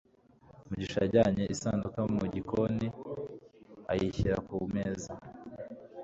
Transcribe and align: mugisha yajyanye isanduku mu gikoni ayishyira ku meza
mugisha 0.67 0.99
yajyanye 1.03 1.43
isanduku 1.53 1.99
mu 2.17 2.25
gikoni 2.33 2.87
ayishyira 3.91 4.37
ku 4.47 4.55
meza 4.73 5.11